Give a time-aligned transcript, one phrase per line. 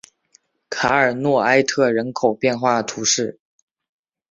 [0.71, 3.39] 卡尔诺埃特人口变化图示